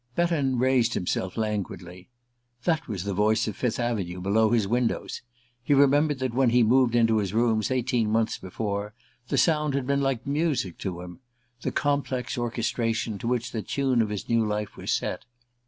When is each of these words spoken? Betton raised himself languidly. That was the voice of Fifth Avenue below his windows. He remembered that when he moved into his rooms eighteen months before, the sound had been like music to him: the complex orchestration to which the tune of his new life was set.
Betton 0.15 0.57
raised 0.57 0.95
himself 0.95 1.37
languidly. 1.37 2.09
That 2.63 2.87
was 2.87 3.03
the 3.03 3.13
voice 3.13 3.47
of 3.47 3.55
Fifth 3.55 3.79
Avenue 3.79 4.19
below 4.19 4.49
his 4.49 4.67
windows. 4.67 5.21
He 5.61 5.75
remembered 5.75 6.17
that 6.17 6.33
when 6.33 6.49
he 6.49 6.63
moved 6.63 6.95
into 6.95 7.19
his 7.19 7.35
rooms 7.35 7.69
eighteen 7.69 8.09
months 8.09 8.39
before, 8.39 8.95
the 9.27 9.37
sound 9.37 9.75
had 9.75 9.85
been 9.85 10.01
like 10.01 10.25
music 10.25 10.79
to 10.79 11.01
him: 11.01 11.19
the 11.61 11.71
complex 11.71 12.35
orchestration 12.35 13.19
to 13.19 13.27
which 13.27 13.51
the 13.51 13.61
tune 13.61 14.01
of 14.01 14.09
his 14.09 14.27
new 14.27 14.43
life 14.43 14.75
was 14.75 14.91
set. 14.91 15.25